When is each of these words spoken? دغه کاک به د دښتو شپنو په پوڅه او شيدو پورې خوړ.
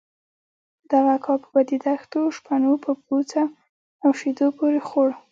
دغه 0.91 1.15
کاک 1.25 1.41
به 1.51 1.61
د 1.69 1.71
دښتو 1.85 2.19
شپنو 2.37 2.73
په 2.83 2.91
پوڅه 3.03 3.43
او 4.03 4.09
شيدو 4.19 4.47
پورې 4.57 4.79
خوړ. 4.87 5.07